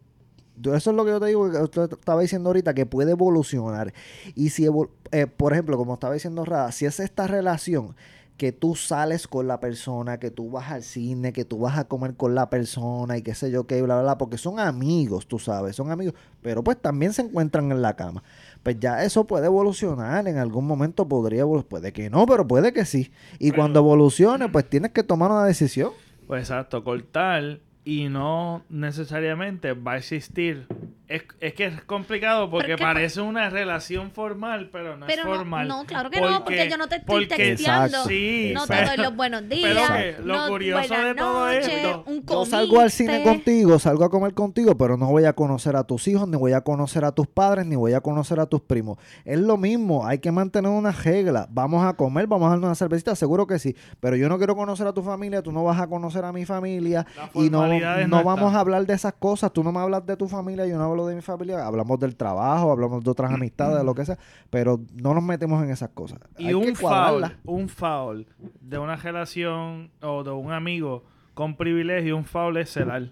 eso 0.63 0.89
es 0.91 0.95
lo 0.95 1.03
que 1.03 1.11
yo 1.11 1.19
te 1.19 1.25
digo, 1.25 1.51
que 1.51 1.57
usted 1.57 1.91
estaba 1.91 2.21
diciendo 2.21 2.47
ahorita, 2.49 2.73
que 2.73 2.85
puede 2.85 3.11
evolucionar. 3.11 3.93
Y 4.35 4.51
si, 4.51 4.63
evol- 4.67 4.89
eh, 5.11 5.27
por 5.27 5.51
ejemplo, 5.51 5.75
como 5.75 5.95
estaba 5.95 6.13
diciendo 6.13 6.45
Rada, 6.45 6.71
si 6.71 6.85
es 6.85 6.99
esta 7.01 7.27
relación 7.27 7.93
que 8.37 8.51
tú 8.51 8.75
sales 8.75 9.27
con 9.27 9.47
la 9.47 9.59
persona, 9.59 10.19
que 10.19 10.29
tú 10.29 10.51
vas 10.51 10.71
al 10.71 10.83
cine, 10.83 11.33
que 11.33 11.43
tú 11.43 11.57
vas 11.57 11.77
a 11.77 11.87
comer 11.87 12.13
con 12.15 12.35
la 12.35 12.49
persona 12.51 13.17
y 13.17 13.23
qué 13.23 13.33
sé 13.33 13.49
yo 13.49 13.65
qué, 13.65 13.81
bla, 13.81 13.95
bla, 13.95 14.03
bla, 14.03 14.17
porque 14.19 14.37
son 14.37 14.59
amigos, 14.59 15.27
tú 15.27 15.39
sabes, 15.39 15.75
son 15.75 15.89
amigos, 15.89 16.13
pero 16.43 16.63
pues 16.63 16.79
también 16.79 17.13
se 17.13 17.23
encuentran 17.23 17.71
en 17.71 17.81
la 17.81 17.95
cama. 17.95 18.23
Pues 18.61 18.79
ya 18.79 19.03
eso 19.03 19.25
puede 19.25 19.47
evolucionar, 19.47 20.27
en 20.27 20.37
algún 20.37 20.67
momento 20.67 21.07
podría 21.07 21.41
evolucionar, 21.41 21.69
puede 21.69 21.93
que 21.93 22.09
no, 22.11 22.25
pero 22.27 22.47
puede 22.47 22.73
que 22.73 22.85
sí. 22.85 23.11
Y 23.39 23.49
Pero- 23.49 23.63
cuando 23.63 23.79
evolucione, 23.79 24.49
pues 24.49 24.69
tienes 24.69 24.91
que 24.91 25.01
tomar 25.03 25.31
una 25.31 25.45
decisión. 25.45 25.91
Pues 26.27 26.41
exacto, 26.43 26.83
cortar 26.83 27.59
y 27.85 28.09
no 28.09 28.63
necesariamente 28.69 29.73
va 29.73 29.93
a 29.93 29.97
existir. 29.97 30.67
Es, 31.07 31.23
es 31.39 31.53
que 31.53 31.67
es 31.67 31.81
complicado 31.83 32.49
porque 32.49 32.77
parece 32.77 33.21
una 33.21 33.49
relación 33.49 34.11
formal, 34.11 34.67
pero 34.73 34.97
no 34.97 35.05
Pero 35.05 35.21
es 35.21 35.27
no, 35.29 35.35
formal. 35.35 35.65
no, 35.65 35.85
claro 35.85 36.09
que 36.09 36.19
no, 36.19 36.43
porque 36.43 36.69
yo 36.69 36.77
no 36.77 36.87
te 36.89 36.97
estoy 36.97 37.25
porque- 37.27 37.35
texteando. 37.45 37.85
Exacto. 37.85 38.09
Sí, 38.09 38.51
no 38.53 38.67
te 38.67 38.85
doy 38.85 38.97
los 38.97 39.15
buenos 39.15 39.47
días. 39.47 39.73
pero 39.73 39.93
que 40.17 40.27
lo 40.27 40.35
no, 40.35 40.47
curioso 40.49 40.93
de 40.93 41.15
todo 41.15 41.49
esto- 41.49 42.03
un 42.07 42.25
Yo 42.25 42.45
salgo 42.45 42.81
al 42.81 42.91
cine 42.91 43.23
contigo, 43.23 43.79
salgo 43.79 44.03
a 44.03 44.09
comer 44.09 44.33
contigo, 44.33 44.77
pero 44.77 44.97
no 44.97 45.07
voy 45.07 45.23
a 45.23 45.31
conocer 45.31 45.77
a 45.77 45.85
tus 45.85 46.09
hijos, 46.09 46.27
ni 46.27 46.35
voy 46.35 46.51
a 46.51 46.59
conocer 46.59 47.05
a 47.05 47.13
tus 47.13 47.25
padres, 47.27 47.65
ni 47.65 47.77
voy 47.77 47.93
a 47.93 48.01
conocer 48.01 48.41
a 48.41 48.45
tus 48.45 48.59
primos. 48.59 48.97
Es 49.23 49.39
lo 49.39 49.55
mismo, 49.55 50.05
hay 50.05 50.19
que 50.19 50.33
mantener 50.33 50.71
una 50.71 50.91
regla. 50.91 51.47
Vamos 51.49 51.85
a 51.85 51.93
comer, 51.93 52.27
vamos 52.27 52.47
a 52.47 52.49
darnos 52.49 52.65
una 52.67 52.75
cervecita, 52.75 53.15
seguro 53.15 53.47
que 53.47 53.59
sí. 53.59 53.77
Pero 54.01 54.17
yo 54.17 54.27
no 54.27 54.37
quiero 54.37 54.57
conocer 54.57 54.85
a 54.87 54.91
tu 54.91 55.03
familia, 55.03 55.41
tú 55.41 55.53
no 55.53 55.63
vas 55.63 55.79
a 55.79 55.87
conocer 55.87 56.25
a 56.25 56.33
mi 56.33 56.43
familia. 56.43 57.05
Y 57.33 57.49
no, 57.49 57.65
no 57.65 58.07
no 58.07 58.23
vamos 58.25 58.53
a 58.53 58.59
hablar 58.59 58.85
de 58.85 58.93
esas 58.93 59.13
cosas. 59.13 59.53
Tú 59.53 59.63
no 59.63 59.71
me 59.71 59.79
hablas 59.79 60.05
de 60.05 60.17
tu 60.17 60.27
familia, 60.27 60.65
yo 60.65 60.77
no 60.77 60.96
hablo 60.97 61.07
de 61.07 61.15
mi 61.15 61.21
familia. 61.21 61.65
Hablamos 61.65 61.99
del 61.99 62.15
trabajo, 62.15 62.71
hablamos 62.71 63.03
de 63.03 63.09
otras 63.11 63.31
amistades, 63.31 63.77
de 63.77 63.83
lo 63.83 63.93
que 63.93 64.05
sea. 64.05 64.17
Pero 64.49 64.79
no 64.93 65.13
nos 65.13 65.23
metemos 65.23 65.63
en 65.63 65.69
esas 65.69 65.89
cosas. 65.89 66.19
Y 66.37 66.47
Hay 66.47 66.53
un 66.53 66.75
foul, 66.75 67.31
un 67.45 67.69
foul 67.69 68.27
de 68.61 68.77
una 68.77 68.95
relación 68.95 69.91
o 70.01 70.23
de 70.23 70.31
un 70.31 70.51
amigo 70.51 71.03
con 71.33 71.55
privilegio, 71.55 72.17
un 72.17 72.25
foul 72.25 72.57
es 72.57 72.71
celar. 72.71 73.09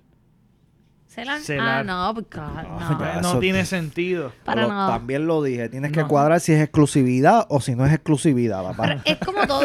¿Celar? 1.08 1.40
Ah, 1.60 1.84
no, 1.84 2.14
pues 2.14 2.26
no. 2.36 3.22
no 3.22 3.40
tiene 3.40 3.64
sentido. 3.64 4.34
Para 4.44 4.64
Lo- 4.64 4.68
nada. 4.70 4.90
También 4.98 5.28
lo 5.28 5.42
dije, 5.44 5.70
tienes 5.70 5.92
que 5.94 6.04
cuadrar 6.04 6.40
si 6.42 6.52
es 6.52 6.62
exclusividad 6.62 7.46
o 7.50 7.62
si 7.62 7.74
no 7.76 7.86
es 7.86 7.94
exclusividad, 7.94 8.64
papá. 8.64 8.84
Pero 8.88 9.02
es 9.06 9.18
como 9.26 9.48
todo. 9.48 9.62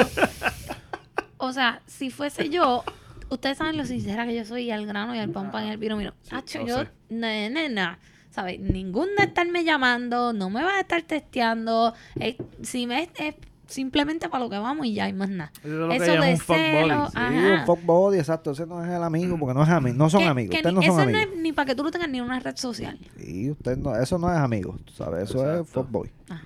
O 1.39 1.53
sea, 1.53 1.81
si 1.87 2.11
fuese 2.11 2.51
yo, 2.51 2.85
ustedes 3.31 3.59
saben 3.59 3.77
lo 3.77 3.85
sincera 3.87 4.27
que 4.27 4.35
yo 4.35 4.45
soy 4.45 4.65
y 4.65 4.71
al 4.71 4.87
grano 4.87 5.15
y 5.15 5.19
al 5.19 5.31
pan 5.31 5.51
pan 5.51 5.67
y 5.67 5.71
al 5.71 5.79
vino 5.79 5.97
vino. 5.97 6.13
Hacho, 6.31 6.61
lo 6.61 6.67
yo, 6.67 6.85
nena, 7.11 7.99
¿sabes? 8.31 8.61
Ningún 8.61 9.09
de 9.17 9.25
estarme 9.25 9.65
llamando, 9.65 10.33
no 10.33 10.51
me 10.51 10.63
vas 10.63 10.75
a 10.75 10.81
estar 10.81 11.03
testeando. 11.03 11.95
eh, 12.19 12.37
si 12.63 12.87
me 12.87 13.05
es, 13.05 13.09
es 13.19 13.35
simplemente 13.67 14.29
para 14.29 14.43
lo 14.45 14.51
que 14.51 14.59
vamos 14.59 14.85
y 14.87 14.95
ya 14.95 15.05
hay 15.05 15.13
más 15.13 15.29
nada. 15.29 15.53
Eso 15.63 15.93
es 15.93 16.01
de 16.21 16.33
un 16.33 16.39
fuck 16.39 16.57
celo, 16.57 17.09
Sí, 17.11 17.19
un 17.19 17.67
fuck 17.67 17.85
body, 17.85 18.19
exacto. 18.19 18.51
Ese 18.51 18.67
no 18.67 18.85
es 18.85 18.91
el 18.91 19.03
amigo, 19.03 19.39
porque 19.39 19.55
no 19.55 19.63
es 19.63 19.69
ami- 19.69 19.95
no 19.95 20.11
son 20.11 20.23
Que- 20.23 20.27
amigos. 20.27 20.51
que 20.51 20.57
Ustedes 20.57 20.75
ni- 20.75 20.87
no 20.87 20.93
son 20.93 21.01
eso 21.01 21.09
amigos. 21.09 21.27
no 21.29 21.37
es 21.37 21.43
ni 21.43 21.53
para 21.53 21.67
que 21.67 21.75
tú 21.77 21.85
lo 21.85 21.91
tengas 21.93 22.09
ni 22.09 22.19
en 22.19 22.25
una 22.25 22.41
red 22.41 22.57
social. 22.57 22.99
Sí, 23.17 23.51
usted 23.51 23.77
no, 23.79 23.95
eso 23.97 24.19
no 24.19 24.29
es 24.33 24.39
amigo, 24.39 24.77
¿sabes? 24.97 25.31
Eso 25.31 25.61
es 25.61 25.69
fuck 25.69 25.89
boy. 25.89 26.11
Ajá. 26.29 26.43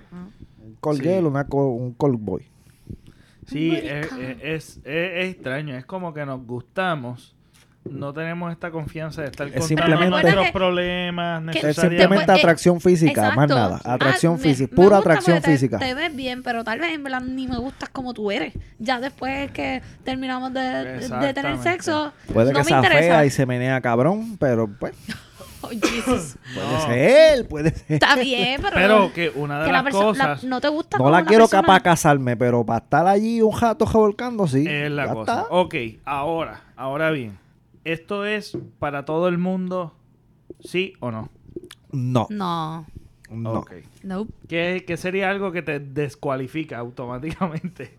Un 0.63 0.75
call 0.81 0.97
Sí. 0.97 1.03
girl, 1.03 1.25
una 1.25 1.47
un 1.49 1.93
call 1.93 2.15
boy. 2.15 2.45
Sí, 3.45 3.75
es, 3.75 4.11
maricón. 4.11 4.21
es- 4.41 4.77
es- 4.77 4.79
es 4.85 5.25
extraño. 5.31 5.75
Es 5.75 5.85
como 5.85 6.13
que 6.13 6.25
nos 6.25 6.45
gustamos, 6.45 7.35
no 7.87 8.11
tenemos 8.13 8.51
esta 8.51 8.71
confianza 8.71 9.21
de 9.21 9.27
estar 9.27 9.47
Es 9.47 9.67
contando 9.67 10.09
nuestros 10.09 10.49
problemas 10.49 11.39
Es 11.41 11.45
necesariamente. 11.45 11.81
simplemente 11.81 12.25
Pues, 12.25 12.37
eh, 12.37 12.41
atracción 12.41 12.81
física, 12.81 13.21
más 13.21 13.31
Exacto. 13.33 13.55
nada. 13.55 13.81
Atracción 13.83 14.33
Ah, 14.33 14.37
me- 14.37 14.41
física, 14.41 14.71
me 14.71 14.75
pura 14.75 14.97
gusta 14.97 14.97
atracción 15.11 15.35
porque 15.37 15.45
te- 15.45 15.51
física. 15.51 15.77
Te, 15.77 15.93
ves 15.93 16.15
bien, 16.15 16.41
pero 16.41 16.63
tal 16.63 16.79
vez 16.79 16.93
en 16.95 17.03
verdad 17.03 17.21
ni 17.21 17.47
me 17.47 17.57
gustas 17.59 17.89
como 17.89 18.15
tú 18.15 18.31
eres. 18.31 18.53
Ya 18.79 18.99
después 18.99 19.51
que 19.51 19.83
terminamos 20.03 20.51
de, 20.51 20.61
de- 20.61 21.33
tener 21.35 21.57
sexo, 21.59 22.11
Puede 22.33 22.47
no 22.47 22.53
que 22.53 22.63
me 22.63 22.65
sea 22.65 22.77
interesa. 22.77 22.99
fea 23.01 23.25
y 23.25 23.29
se 23.29 23.45
menea 23.45 23.79
cabrón, 23.81 24.37
pero 24.39 24.67
pues 24.67 24.95
Oh, 25.65 25.69
Jesus. 25.87 26.37
puede 26.53 26.79
ser, 26.87 27.47
puede 27.47 27.69
ser. 27.71 27.91
Está 27.93 28.15
bien, 28.15 28.61
pero, 28.61 28.73
Pero 28.75 29.13
que 29.13 29.29
una 29.35 29.59
de 29.59 29.65
que 29.67 29.71
las 29.71 29.83
la- 29.83 29.91
cosas 29.91 30.43
no 30.43 30.61
te 30.61 30.67
gusta 30.69 30.97
No 30.97 31.09
la 31.09 31.25
quiero 31.25 31.43
persona- 31.45 31.63
para 31.67 31.79
casarme, 31.81 32.35
pero 32.37 32.65
para 32.65 32.79
estar 32.83 33.07
allí 33.07 33.41
un 33.41 33.51
jato 33.51 33.85
revolcando, 33.85 34.47
sí. 34.47 34.65
es 34.67 34.91
la 34.91 35.05
ya 35.07 35.13
cosa. 35.13 35.41
está. 35.41 35.53
Ok, 35.55 35.75
ahora, 36.05 36.63
ahora 36.75 37.11
bien. 37.11 37.37
¿Esto 37.83 38.25
es 38.25 38.57
para 38.79 39.05
todo 39.05 39.27
el 39.27 39.37
mundo? 39.37 39.93
¿Sí 40.63 40.93
o 40.99 41.11
no? 41.11 41.29
No, 41.91 42.27
No. 42.29 42.85
no. 43.29 43.53
Ok. 43.59 43.73
Nope. 44.03 44.33
¿Qué, 44.47 44.83
qué 44.87 44.97
sería 44.97 45.29
algo 45.29 45.51
que 45.51 45.61
te 45.61 45.79
descualifica 45.79 46.77
automáticamente? 46.79 47.95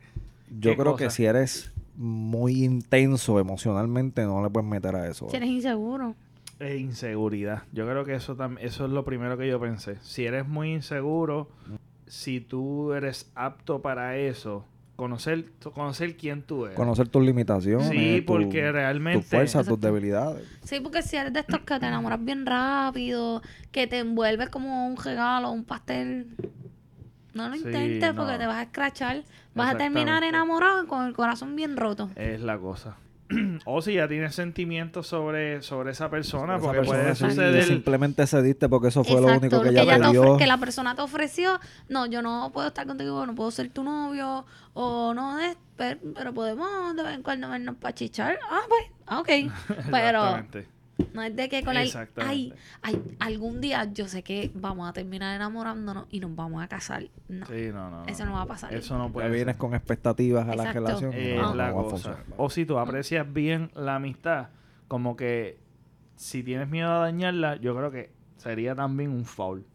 Yo 0.61 0.71
¿Qué 0.73 0.77
creo 0.77 0.93
cosa? 0.93 1.05
que 1.05 1.11
si 1.11 1.25
eres 1.25 1.73
muy 1.97 2.65
intenso 2.65 3.39
emocionalmente, 3.41 4.23
no 4.25 4.43
le 4.43 4.51
puedes 4.51 4.69
meter 4.69 4.95
a 4.97 5.09
eso. 5.09 5.29
Si 5.31 5.37
eres 5.37 5.49
inseguro. 5.49 6.15
E 6.59 6.77
inseguridad. 6.79 7.65
Yo 7.73 7.87
creo 7.87 8.05
que 8.05 8.15
eso, 8.15 8.37
eso 8.61 8.85
es 8.87 8.91
lo 8.91 9.05
primero 9.05 9.37
que 9.37 9.47
yo 9.49 9.61
pensé. 9.61 9.97
Si 10.01 10.25
eres 10.25 10.47
muy 10.49 10.73
inseguro, 10.73 11.51
si 12.07 12.41
tú 12.41 12.93
eres 12.95 13.31
apto 13.35 13.83
para 13.83 14.17
eso, 14.17 14.65
conocer, 14.97 15.51
conocer 15.75 16.17
quién 16.17 16.41
tú 16.43 16.65
eres. 16.65 16.77
Conocer 16.77 17.09
tus 17.09 17.23
limitaciones. 17.23 17.89
Sí, 17.89 18.21
tu- 18.23 18.27
porque 18.33 18.73
realmente- 18.73 19.19
Tus 19.21 19.29
fuerzas, 19.29 19.67
tus 19.67 19.79
debilidades. 19.79 20.47
Sí, 20.65 20.81
porque 20.81 21.03
si 21.03 21.17
eres 21.17 21.35
de 21.35 21.41
estos 21.41 21.61
que 21.61 21.79
te 21.79 21.87
enamoras 21.87 22.25
bien 22.25 22.47
rápido, 22.47 23.43
que 23.71 23.87
te 23.87 23.99
envuelves 23.99 24.49
como 24.49 24.87
un 24.89 24.97
regalo, 24.97 25.51
un 25.51 25.65
pastel, 25.65 26.29
no 27.35 27.51
lo 27.51 27.55
Sí, 27.57 27.65
intentes 27.67 28.15
no. 28.15 28.23
porque 28.23 28.39
te 28.39 28.47
vas 28.47 28.57
a 28.57 28.63
escrachar. 28.63 29.25
Vas 29.55 29.75
a 29.75 29.79
terminar 29.79 30.23
enamorado 30.25 30.85
y 30.85 30.87
con 30.87 31.07
el 31.07 31.13
corazón 31.13 31.55
bien 31.55 31.77
roto. 31.77 32.09
Es 32.17 32.41
la 32.41 32.57
cosa. 32.59 32.97
o 33.65 33.83
si 33.83 33.95
ya 33.95 34.09
tienes 34.09 34.35
sentimientos 34.35 35.07
sobre, 35.07 35.63
sobre 35.63 35.93
esa 35.93 36.11
persona, 36.11 36.59
porque 36.59 36.79
persona 36.79 37.03
puede 37.03 37.15
sí, 37.15 37.25
suceder. 37.25 37.65
simplemente 37.65 38.27
cediste 38.27 38.69
porque 38.69 38.89
eso 38.89 39.05
fue 39.05 39.21
lo 39.21 39.29
único 39.29 39.61
que 39.63 39.71
que, 39.71 39.81
ella 39.81 40.01
te 40.01 40.11
dio. 40.11 40.37
que 40.37 40.47
la 40.47 40.59
persona 40.59 40.95
te 40.95 41.03
ofreció, 41.03 41.59
no, 41.89 42.07
yo 42.07 42.23
no 42.23 42.51
puedo 42.53 42.69
estar 42.69 42.87
contigo, 42.87 43.27
no 43.27 43.35
puedo 43.35 43.51
ser 43.51 43.71
tu 43.71 43.83
novio, 43.83 44.45
o 44.75 45.15
no, 45.15 45.37
de, 45.37 45.57
pero, 45.77 46.01
pero 46.15 46.35
podemos 46.35 46.95
de 46.95 47.03
vez 47.03 47.15
en 47.15 47.23
cuando 47.23 47.49
vernos 47.49 47.77
para 47.77 47.95
chichar. 47.95 48.39
Ah, 48.51 48.61
pues, 48.69 48.83
ah, 49.07 49.21
ok. 49.21 49.29
Pero 49.91 50.25
Exactamente. 50.25 50.76
No 51.13 51.23
es 51.23 51.35
de 51.37 51.49
que 51.49 51.63
con 51.63 51.77
el, 51.77 51.91
ay, 52.17 52.53
ay, 52.83 53.03
algún 53.19 53.61
día 53.61 53.85
yo 53.93 54.09
sé 54.09 54.23
que 54.23 54.51
vamos 54.55 54.89
a 54.89 54.93
terminar 54.93 55.35
enamorándonos 55.37 56.07
y 56.11 56.21
nos 56.21 56.35
vamos 56.35 56.63
a 56.63 56.69
casar. 56.69 57.05
No, 57.29 57.47
Sí, 57.47 57.69
no, 57.73 57.91
no, 57.91 58.03
no. 58.03 58.07
eso 58.07 58.25
no 58.25 58.33
va 58.33 58.43
a 58.43 58.47
pasar. 58.47 58.73
Eso 58.75 58.97
no 58.99 59.11
puede 59.13 59.29
Ya 59.29 59.35
vienes 59.35 59.55
ser. 59.55 59.61
con 59.61 59.75
expectativas 59.75 60.45
a 60.49 60.55
la 60.55 60.65
Exacto. 60.71 60.81
relación. 60.81 61.37
no, 61.37 61.43
no 61.43 61.55
la 61.55 61.65
va 61.65 61.69
a 61.71 61.73
cosa. 61.73 61.91
funcionar. 61.91 62.25
O 62.37 62.51
si 62.51 62.65
tú 62.67 62.79
aprecias 62.79 63.31
bien 63.33 63.71
la 63.75 63.97
amistad, 63.97 64.49
como 64.89 65.17
que 65.17 65.59
si 66.17 66.43
tienes 66.43 66.69
miedo 66.69 66.91
a 66.91 66.99
dañarla, 67.01 67.57
yo 67.57 67.77
creo 67.77 67.91
que 67.91 68.11
sería 68.37 68.75
también 68.75 69.11
un 69.11 69.25
foul 69.25 69.67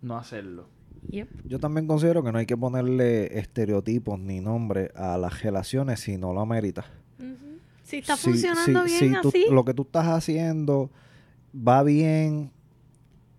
no 0.00 0.16
hacerlo. 0.16 0.68
Yep. 1.10 1.28
Yo 1.46 1.58
también 1.58 1.86
considero 1.86 2.22
que 2.22 2.30
no 2.32 2.38
hay 2.38 2.46
que 2.46 2.56
ponerle 2.56 3.38
estereotipos 3.38 4.18
ni 4.20 4.40
nombre 4.40 4.90
a 4.94 5.18
las 5.18 5.42
relaciones 5.42 6.00
si 6.00 6.16
no 6.16 6.32
lo 6.32 6.40
amerita. 6.40 6.84
Si 7.82 7.98
está 7.98 8.16
Si- 8.16 8.24
funcionando 8.30 8.86
si- 8.86 8.98
bien 9.08 9.14
si 9.16 9.20
tú- 9.20 9.28
así, 9.28 9.46
lo 9.50 9.64
que 9.64 9.74
tú 9.74 9.82
estás 9.82 10.06
haciendo 10.06 10.90
va 11.54 11.82
bien. 11.82 12.50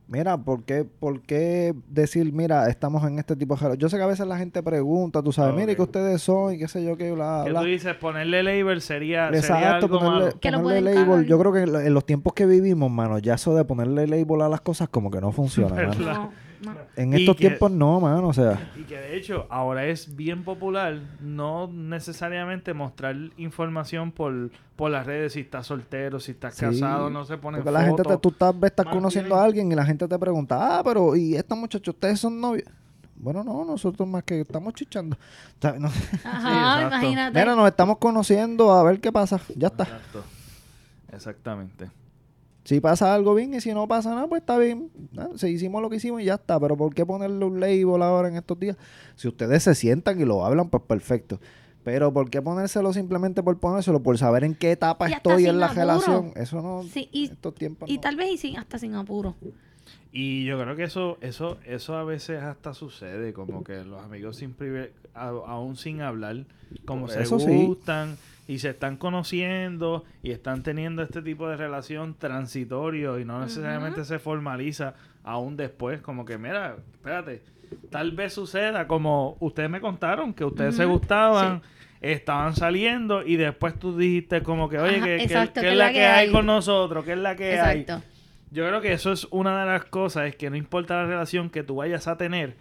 Mira, 0.06 0.38
¿por 0.38 0.64
qué, 0.64 0.84
¿por 0.84 1.22
qué 1.22 1.74
decir, 1.88 2.32
mira, 2.34 2.68
estamos 2.70 3.04
en 3.06 3.18
este 3.18 3.36
tipo 3.36 3.56
de? 3.56 3.78
Yo 3.78 3.90
sé 3.90 3.98
que 3.98 4.04
a 4.04 4.08
veces 4.08 4.28
la 4.28 4.38
gente 4.38 4.62
pregunta, 4.62 5.24
tú 5.24 5.32
sabes, 5.32 5.56
mire 5.56 5.72
Ok. 5.72 5.76
que 5.78 5.82
ustedes 5.82 6.22
son 6.22 6.54
y 6.54 6.60
qué 6.60 6.68
sé 6.68 6.84
yo, 6.84 6.98
qué 6.98 7.12
bla, 7.14 7.42
Que 7.46 7.52
bla. 7.52 7.62
tú 7.62 7.66
dices, 7.66 7.96
ponerle 7.96 8.44
label 8.44 8.82
sería, 8.82 9.28
sería 9.28 9.40
Exacto, 9.40 9.86
algo 9.86 10.00
ponerle, 10.00 10.26
malo. 10.26 10.40
Que 10.40 10.52
ponerle 10.52 10.82
label. 10.94 11.06
cagar. 11.08 11.26
Yo 11.26 11.40
creo 11.40 11.54
que 11.54 11.60
en 11.62 11.72
lo- 11.74 11.80
en 11.80 11.94
los 11.94 12.06
tiempos 12.06 12.34
que 12.34 12.46
vivimos, 12.46 12.92
mano, 12.92 13.18
ya 13.18 13.36
eso 13.36 13.56
de 13.56 13.64
ponerle 13.66 14.06
label 14.06 14.42
a 14.42 14.50
las 14.50 14.62
cosas 14.62 14.90
como 14.90 15.10
que 15.10 15.20
no 15.22 15.32
funciona. 15.32 15.76
no. 16.63 16.75
En 16.96 17.13
estos 17.13 17.36
que- 17.36 17.48
tiempos 17.48 17.72
no, 17.72 18.00
mano, 18.00 18.27
o 18.29 18.34
sea. 18.34 18.72
Y 18.75 18.84
que 18.84 18.98
de 18.98 19.15
hecho 19.17 19.46
ahora 19.50 19.86
es 19.86 20.15
bien 20.15 20.43
popular 20.43 21.00
no 21.22 21.67
necesariamente 21.67 22.74
mostrar 22.74 23.15
información 23.38 24.12
por, 24.12 24.50
por 24.75 24.91
las 24.91 25.05
redes 25.05 25.34
si 25.34 25.41
estás 25.41 25.67
soltero, 25.67 26.20
si 26.20 26.32
estás 26.32 26.55
Sí, 26.55 26.62
casado, 26.65 27.10
no 27.10 27.25
se 27.25 27.38
pone 27.38 27.58
Porque 27.60 27.72
la 27.72 27.84
gente, 27.84 28.03
te, 28.03 28.17
tú 28.17 28.29
estás, 28.29 28.55
estás 28.63 28.86
Más 28.86 28.96
conociendo 28.96 29.29
bien- 29.36 29.39
a 29.41 29.43
alguien 29.43 29.72
y 29.72 29.75
la 29.75 29.86
gente 29.86 30.08
te 30.08 30.17
pregunta, 30.20 30.79
ah, 30.79 30.84
pero 30.84 31.15
¿y 31.15 31.36
esta 31.36 31.55
muchacha, 31.55 31.91
ustedes 31.91 32.20
son 32.20 32.39
novios? 32.41 32.67
Bueno, 33.15 33.43
no, 33.43 33.63
nosotros 33.63 34.05
más 34.08 34.24
que 34.24 34.41
estamos 34.41 34.74
chichando. 34.74 35.15
O 35.15 35.62
sea, 35.62 35.74
no- 35.79 35.88
Ajá, 36.25 36.88
imagínate. 36.88 37.39
Mira, 37.39 37.55
nos 37.55 37.67
estamos 37.67 37.98
conociendo 37.98 38.72
a 38.74 38.84
ver 38.84 39.00
qué 39.00 39.12
pasa. 39.12 39.39
Ya 39.55 39.67
está. 39.67 39.84
Exacto. 39.84 40.24
Exactamente. 41.12 41.89
Si 42.63 42.79
pasa 42.79 43.13
algo 43.13 43.36
bien 43.36 43.53
y 43.53 43.60
si 43.62 43.74
no 43.74 43.88
pasa 43.88 44.15
nada, 44.15 44.27
pues 44.27 44.41
está 44.41 44.58
bien. 44.58 44.89
Ah, 45.17 45.29
Si 45.36 45.48
hicimos 45.48 45.82
lo 45.82 45.89
que 45.89 45.98
hicimos 45.98 46.22
y 46.22 46.25
ya 46.25 46.36
está. 46.36 46.60
Pero 46.60 46.77
¿por 46.77 46.93
qué 46.96 47.05
ponerle 47.05 47.43
un 47.43 47.60
label 47.60 48.01
ahora 48.01 48.29
en 48.29 48.38
estos 48.38 48.58
días? 48.60 48.77
Si 49.15 49.27
ustedes 49.27 49.63
se 49.63 49.75
sientan 49.75 50.20
y 50.22 50.25
lo 50.25 50.46
hablan, 50.46 50.70
pues 50.70 50.82
perfecto. 50.84 51.39
Pero 51.84 52.13
¿por 52.13 52.29
qué 52.29 52.41
ponérselo 52.41 52.93
simplemente 52.93 53.43
por 53.43 53.60
ponérselo? 53.60 54.01
Por 54.01 54.17
saber 54.17 54.46
en 54.46 54.55
qué 54.55 54.72
etapa 54.72 55.10
estoy 55.10 55.46
en 55.48 55.60
la 55.60 55.65
apuro. 55.65 55.82
relación. 55.82 56.32
Eso 56.38 56.62
no... 56.62 56.84
Sí, 56.84 57.10
y, 57.12 57.25
estos 57.25 57.53
tiempos 57.55 57.89
y 57.89 57.96
no. 57.96 58.01
tal 58.01 58.15
vez 58.15 58.32
y 58.32 58.38
sin, 58.38 58.58
hasta 58.58 58.79
sin 58.79 58.96
apuro. 58.96 59.36
Y 60.13 60.46
yo 60.46 60.58
creo 60.62 60.75
que 60.77 60.84
eso, 60.84 61.17
eso, 61.20 61.58
eso 61.65 61.96
a 61.98 62.03
veces 62.05 62.41
hasta 62.41 62.74
sucede, 62.74 63.34
como 63.34 63.63
que 63.65 63.84
los 63.84 64.01
amigos 64.01 64.38
sin 64.38 64.55
prive- 64.55 64.91
a- 65.13 65.27
aún 65.48 65.75
sin 65.75 66.01
hablar, 66.01 66.46
como 66.86 67.10
se 67.10 67.24
Eso 67.24 67.39
sí. 67.39 67.46
Y 68.48 68.60
se 68.60 68.72
están 68.72 68.98
conociendo 68.98 70.04
y 70.22 70.32
están 70.32 70.64
teniendo 70.64 71.02
este 71.02 71.22
tipo 71.22 71.48
de 71.48 71.56
relación 71.58 72.16
transitorio 72.18 73.20
y 73.20 73.26
no 73.26 73.40
necesariamente 73.40 74.04
se 74.06 74.20
formaliza 74.20 74.96
aún 75.24 75.56
después, 75.56 76.02
como 76.02 76.26
que 76.26 76.38
mira, 76.38 76.76
espérate, 76.94 77.42
tal 77.90 78.12
vez 78.12 78.34
suceda 78.34 78.88
como 78.88 79.38
ustedes 79.40 79.70
me 79.70 79.80
contaron 79.82 80.34
que 80.34 80.44
ustedes 80.46 80.76
se 80.76 80.86
gustaban. 80.86 81.62
Estaban 82.02 82.54
saliendo 82.54 83.26
y 83.26 83.38
después 83.38 83.80
tú 83.80 83.98
dijiste 83.98 84.44
como 84.44 84.68
que, 84.68 84.78
oye, 84.78 84.98
Ajá, 84.98 85.06
que, 85.06 85.18
que- 85.20 85.24
exacto, 85.24 85.62
que 85.62 85.70
es 85.72 85.78
la 85.78 85.94
que 85.94 86.06
hay 86.06 86.32
con 86.34 86.46
nosotros, 86.46 87.06
que 87.06 87.14
es 87.14 87.18
la 87.18 87.36
que 87.38 87.58
hay. 87.62 87.86
Yo 88.52 88.68
creo 88.68 88.82
que 88.82 88.92
eso 88.92 89.14
es 89.14 89.26
una 89.32 89.62
de 89.62 89.66
las 89.72 89.86
cosas, 89.86 90.28
es 90.28 90.36
que 90.36 90.50
no 90.50 90.58
importa 90.58 90.96
la 90.98 91.06
relación 91.06 91.50
que 91.50 91.64
tú 91.64 91.76
vayas 91.78 92.10
a 92.10 92.18
tener, 92.18 92.58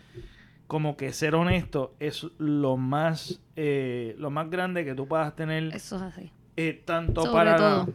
como 0.73 0.97
que 0.97 1.13
ser 1.13 1.35
honesto 1.35 1.95
es 2.01 2.27
lo 2.39 2.79
más, 2.79 3.43
eh, 3.57 4.17
lo 4.19 4.31
más 4.31 4.49
grande 4.49 4.87
que 4.87 4.95
tú 4.95 5.07
puedas 5.07 5.37
tener, 5.37 5.65
Eso 5.75 5.97
es 5.97 6.03
así. 6.03 6.33
eh, 6.57 6.83
tanto 6.87 7.21
Sobre 7.25 7.33
para 7.35 7.57
todo. 7.59 7.89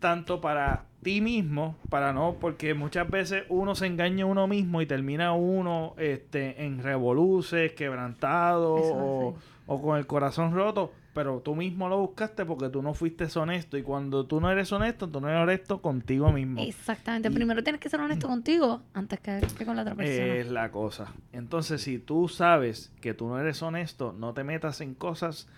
tanto 0.00 0.40
para 0.40 0.86
ti 1.02 1.20
mismo, 1.20 1.76
para 1.88 2.12
no, 2.12 2.36
porque 2.40 2.74
muchas 2.74 3.08
veces 3.08 3.44
uno 3.48 3.74
se 3.74 3.86
engaña 3.86 4.24
a 4.24 4.26
uno 4.26 4.46
mismo 4.46 4.82
y 4.82 4.86
termina 4.86 5.32
uno 5.32 5.94
este, 5.98 6.64
en 6.64 6.82
revoluces, 6.82 7.72
quebrantado 7.72 8.74
o, 8.74 9.34
o 9.66 9.82
con 9.82 9.98
el 9.98 10.06
corazón 10.06 10.52
roto, 10.52 10.92
pero 11.14 11.40
tú 11.40 11.56
mismo 11.56 11.88
lo 11.88 11.98
buscaste 11.98 12.44
porque 12.44 12.68
tú 12.68 12.82
no 12.82 12.94
fuiste 12.94 13.26
honesto 13.38 13.76
y 13.76 13.82
cuando 13.82 14.26
tú 14.26 14.40
no 14.40 14.50
eres 14.50 14.70
honesto, 14.72 15.08
tú 15.08 15.20
no 15.20 15.28
eres 15.28 15.42
honesto 15.42 15.82
contigo 15.82 16.30
mismo. 16.32 16.60
Exactamente. 16.60 17.30
Primero 17.30 17.62
tienes 17.62 17.80
que 17.80 17.88
ser 17.88 18.00
honesto 18.00 18.28
contigo 18.28 18.82
antes 18.94 19.20
que, 19.20 19.40
que 19.56 19.66
con 19.66 19.76
la 19.76 19.82
otra 19.82 19.94
persona. 19.94 20.34
Es 20.34 20.50
la 20.50 20.70
cosa. 20.70 21.12
Entonces, 21.32 21.82
si 21.82 21.98
tú 21.98 22.28
sabes 22.28 22.92
que 23.00 23.14
tú 23.14 23.28
no 23.28 23.40
eres 23.40 23.62
honesto, 23.62 24.12
no 24.12 24.34
te 24.34 24.44
metas 24.44 24.80
en 24.80 24.94
cosas 24.94 25.48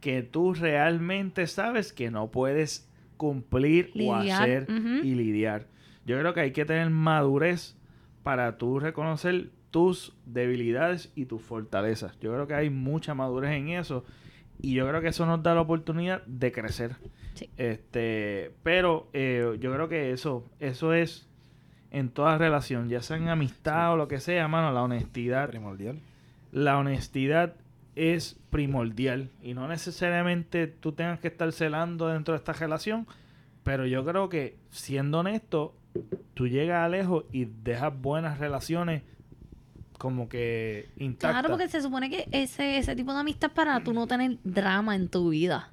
que 0.00 0.22
tú 0.22 0.54
realmente 0.54 1.46
sabes 1.46 1.92
que 1.92 2.10
no 2.10 2.28
puedes 2.28 2.88
cumplir 3.20 3.92
o 4.02 4.14
hacer 4.14 4.66
y 5.04 5.14
lidiar. 5.14 5.66
Yo 6.06 6.18
creo 6.18 6.32
que 6.32 6.40
hay 6.40 6.52
que 6.52 6.64
tener 6.64 6.88
madurez 6.88 7.76
para 8.22 8.56
tú 8.56 8.80
reconocer 8.80 9.50
tus 9.70 10.16
debilidades 10.24 11.12
y 11.14 11.26
tus 11.26 11.42
fortalezas. 11.42 12.18
Yo 12.20 12.32
creo 12.32 12.46
que 12.46 12.54
hay 12.54 12.70
mucha 12.70 13.12
madurez 13.12 13.50
en 13.52 13.68
eso 13.68 14.06
y 14.58 14.72
yo 14.72 14.88
creo 14.88 15.02
que 15.02 15.08
eso 15.08 15.26
nos 15.26 15.42
da 15.42 15.54
la 15.54 15.60
oportunidad 15.60 16.24
de 16.24 16.50
crecer. 16.50 16.96
Sí. 17.34 17.50
Este, 17.58 18.52
pero 18.62 19.10
eh, 19.12 19.58
yo 19.60 19.70
creo 19.74 19.88
que 19.90 20.12
eso, 20.12 20.48
eso 20.58 20.94
es 20.94 21.28
en 21.90 22.08
toda 22.08 22.38
relación, 22.38 22.88
ya 22.88 23.02
sea 23.02 23.18
en 23.18 23.28
amistad 23.28 23.92
o 23.92 23.96
lo 23.98 24.08
que 24.08 24.18
sea, 24.18 24.48
mano, 24.48 24.72
la 24.72 24.82
honestidad, 24.82 25.50
Primordial. 25.50 25.98
la 26.52 26.78
honestidad 26.78 27.54
es 28.00 28.38
primordial 28.48 29.28
y 29.42 29.52
no 29.52 29.68
necesariamente 29.68 30.66
tú 30.66 30.92
tengas 30.92 31.20
que 31.20 31.28
estar 31.28 31.52
celando 31.52 32.08
dentro 32.08 32.32
de 32.32 32.38
esta 32.38 32.54
relación, 32.54 33.06
pero 33.62 33.86
yo 33.86 34.06
creo 34.06 34.30
que 34.30 34.56
siendo 34.70 35.18
honesto, 35.18 35.74
tú 36.32 36.48
llegas 36.48 36.84
a 36.84 36.88
lejos 36.88 37.24
y 37.30 37.44
dejas 37.44 37.92
buenas 38.00 38.38
relaciones 38.38 39.02
como 39.98 40.30
que 40.30 40.88
intactas. 40.96 41.42
Claro, 41.42 41.50
porque 41.50 41.68
se 41.68 41.82
supone 41.82 42.08
que 42.08 42.26
ese, 42.32 42.78
ese 42.78 42.96
tipo 42.96 43.12
de 43.12 43.20
amistad 43.20 43.52
para 43.52 43.80
tú 43.80 43.92
no 43.92 44.06
tener 44.06 44.38
drama 44.44 44.96
en 44.96 45.10
tu 45.10 45.28
vida. 45.28 45.70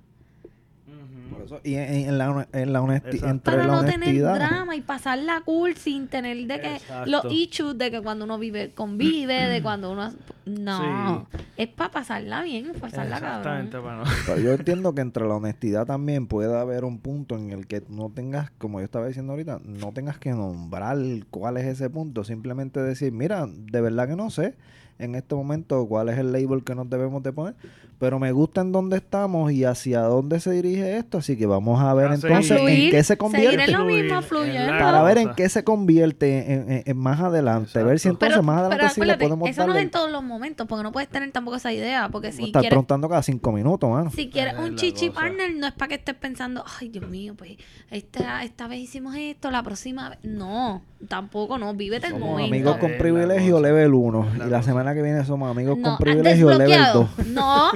Eso- 1.47 1.61
y 1.63 1.75
en, 1.75 1.93
en 2.09 2.17
la, 2.17 2.47
en 2.53 2.73
la 2.73 2.81
honesti- 2.81 3.05
Exacto. 3.15 3.27
entre 3.27 3.53
Para 3.55 3.67
la 3.67 3.73
no 3.73 3.79
tener 3.81 3.95
honestidad. 4.09 4.35
drama 4.35 4.75
y 4.75 4.81
pasarla 4.81 5.41
cool 5.45 5.75
sin 5.75 6.07
tener 6.07 6.37
de 6.37 6.61
que 6.61 6.75
Exacto. 6.75 7.09
los 7.09 7.25
issues 7.31 7.77
de 7.77 7.89
que 7.91 8.01
cuando 8.01 8.25
uno 8.25 8.37
vive, 8.37 8.71
convive, 8.73 9.33
de 9.47 9.61
cuando 9.63 9.91
uno... 9.91 10.13
No, 10.45 11.27
es 11.57 11.67
para 11.67 11.91
pasarla 11.91 12.41
bien, 12.41 12.71
pasarla 12.79 13.19
cabrón. 13.19 13.65
Exactamente. 13.67 13.77
Pero 14.25 14.39
yo 14.39 14.53
entiendo 14.53 14.95
que 14.95 15.01
entre 15.01 15.27
la 15.27 15.35
honestidad 15.35 15.85
también 15.85 16.27
puede 16.27 16.57
haber 16.57 16.85
un 16.85 16.99
punto 16.99 17.35
en 17.35 17.51
el 17.51 17.67
que 17.67 17.83
no 17.89 18.09
tengas, 18.15 18.51
como 18.51 18.79
yo 18.79 18.85
estaba 18.85 19.07
diciendo 19.07 19.33
ahorita, 19.33 19.59
no 19.65 19.91
tengas 19.91 20.17
que 20.19 20.29
nombrar 20.31 20.97
cuál 21.31 21.57
es 21.57 21.65
ese 21.65 21.89
punto. 21.89 22.23
Simplemente 22.23 22.79
decir, 22.81 23.11
mira, 23.11 23.45
de 23.47 23.81
verdad 23.81 24.07
que 24.07 24.15
no 24.15 24.29
sé 24.29 24.55
en 24.99 25.15
este 25.15 25.35
momento 25.35 25.85
cuál 25.87 26.09
es 26.09 26.17
el 26.17 26.31
label 26.31 26.63
que 26.63 26.75
nos 26.75 26.89
debemos 26.89 27.21
de 27.23 27.31
poner, 27.33 27.55
pero 27.99 28.19
me 28.19 28.31
gusta 28.31 28.61
en 28.61 28.71
dónde 28.71 28.97
estamos 28.97 29.51
y 29.51 29.63
hacia 29.63 30.01
dónde 30.01 30.39
se 30.39 30.51
dirige 30.51 30.97
esto, 30.97 31.17
así 31.17 31.35
que 31.35 31.47
vamos 31.47 31.81
a 31.81 31.93
ver 31.95 32.11
entonces 32.11 32.51
en 32.59 32.91
qué 32.91 32.97
se 33.03 33.03
seguir 33.03 33.17
convierte. 33.17 33.63
en 33.63 33.71
lo 33.73 33.85
mismo, 33.85 34.15
en 34.17 34.23
fluyendo. 34.23 34.67
Para 34.77 35.01
ver 35.03 35.17
en 35.17 35.33
qué 35.35 35.49
se 35.49 35.63
convierte 35.63 36.53
en, 36.53 36.71
en- 36.71 36.83
en 36.85 36.97
más 36.97 37.19
adelante. 37.19 37.81
Ver 37.83 37.97
si 37.99 38.07
Exacto. 38.09 38.25
entonces 38.27 38.45
más 38.45 38.59
adelante 38.59 38.77
pero 38.83 38.93
sí 38.93 39.01
le 39.01 39.17
podemos 39.17 39.49
eso 39.49 39.61
no 39.61 39.63
es 39.63 39.67
darle. 39.69 39.81
en 39.81 39.89
todos 39.91 40.11
los 40.11 40.23
momentos, 40.23 40.67
porque 40.67 40.83
no 40.83 40.91
puedes 40.91 41.09
tener 41.09 41.31
tampoco 41.31 41.57
esa 41.57 41.73
idea, 41.73 42.09
porque 42.09 42.31
si 42.31 42.43
estar 42.45 42.61
quieres 42.61 42.69
preguntando 42.75 43.09
cada 43.09 43.23
cinco 43.23 43.51
minutos, 43.51 43.89
mano. 43.89 44.11
Si 44.11 44.29
quieres 44.29 44.53
Es 44.53 44.59
un 44.59 44.75
chichi 44.75 45.09
cosa. 45.09 45.21
partner, 45.21 45.55
no 45.55 45.65
es 45.67 45.73
para 45.73 45.89
que 45.89 45.95
estés 45.95 46.15
pensando, 46.15 46.63
ay, 46.79 46.89
Dios 46.89 47.07
mío, 47.09 47.33
pues 47.35 47.53
esta, 47.89 48.43
esta 48.43 48.67
vez 48.67 48.79
hicimos 48.79 49.15
esto, 49.15 49.49
la 49.49 49.63
próxima 49.63 50.09
vez. 50.09 50.19
No, 50.23 50.83
tampoco 51.07 51.57
no. 51.57 51.73
Vívete 51.73 52.07
el 52.07 52.19
momento. 52.19 52.45
amigos 52.53 52.77
con 52.77 52.91
privilegio 52.99 53.59
level 53.59 53.93
1 53.93 54.27
Es 54.27 54.35
y 54.35 54.37
la 54.37 54.45
cosa. 54.45 54.61
Semana 54.87 54.95
que 54.95 55.01
viene 55.01 55.25
somos 55.25 55.51
amigos 55.51 55.77
No, 55.77 55.83
con 55.83 55.93
¿has 55.93 55.99
privilegio 55.99 56.49
level 56.49 56.67
desbloqueado? 56.67 57.09
2. 57.17 57.27
No, 57.27 57.71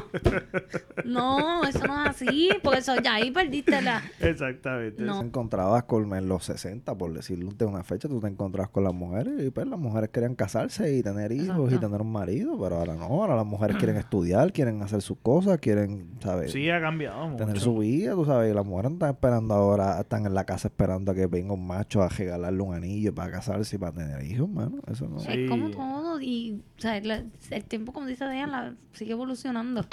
no, 1.06 1.64
eso 1.64 1.88
no 1.88 2.04
es 2.04 2.10
así, 2.10 2.50
porque 2.64 2.80
eso 2.80 2.96
ya 3.02 3.16
ahí 3.16 3.32
perdiste 3.32 3.82
la. 3.82 4.02
Exactamente. 4.20 5.02
No. 5.04 5.20
Te 5.20 5.26
encontrabas 5.26 5.84
con 5.84 6.14
en 6.16 6.28
los 6.28 6.46
60, 6.46 6.96
por 6.96 7.14
decirlo 7.14 7.52
de 7.52 7.66
una 7.66 7.84
fecha, 7.84 8.08
tú 8.08 8.20
te 8.20 8.28
encontrabas 8.28 8.70
con 8.70 8.84
las 8.84 8.94
mujeres 8.94 9.34
y 9.46 9.50
pues 9.50 9.68
las 9.68 9.80
mujeres 9.80 10.10
querían 10.10 10.36
casarse 10.36 10.96
y 10.96 11.04
tener 11.04 11.32
hijos 11.32 11.72
y 11.72 11.78
tener 11.78 12.02
un 12.02 12.12
marido, 12.12 12.58
pero 12.60 12.78
ahora 12.78 12.96
no, 12.96 13.06
ahora 13.06 13.36
las 13.36 13.46
mujeres 13.46 13.78
quieren 13.78 13.98
estudiar, 13.98 14.52
quieren 14.52 14.82
hacer 14.82 15.02
sus 15.02 15.18
cosas, 15.20 15.60
quieren, 15.60 16.12
¿sabes? 16.22 16.52
Sí, 16.52 16.70
ha 16.70 16.82
cambiado 16.82 17.28
mucho. 17.28 17.46
Tener 17.46 17.60
su 17.60 17.78
vida, 17.78 18.14
tú 18.14 18.26
sabes, 18.26 18.52
y 18.52 18.56
las 18.56 18.66
mujeres 18.66 18.92
están 18.92 19.12
esperando 19.12 19.54
ahora, 19.54 20.00
están 20.00 20.26
en 20.26 20.34
la 20.34 20.46
casa 20.46 20.68
esperando 20.68 21.12
a 21.12 21.16
que 21.16 21.28
venga 21.28 21.54
un 21.54 21.66
macho 21.66 22.02
a 22.02 22.10
regalarle 22.10 22.62
un 22.62 22.74
anillo 22.74 23.14
para 23.14 23.32
casarse 23.32 23.76
y 23.76 23.80
para 23.80 23.94
tener 23.94 24.24
hijos, 24.24 24.50
mano. 24.50 24.80
Eso 24.92 25.08
no. 25.08 25.20
Sí. 25.20 25.32
Es 25.32 25.50
como 25.50 25.70
todo, 25.70 26.20
y 26.22 26.62
o 26.78 26.82
sea, 26.82 27.01
el 27.10 27.66
tiempo, 27.66 27.94
como 27.94 28.06
dice 28.06 28.26
Dejan, 28.26 28.78
sigue 28.94 29.12
evolucionando. 29.12 29.86